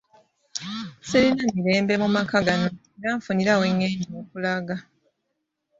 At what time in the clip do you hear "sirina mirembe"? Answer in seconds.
1.07-1.93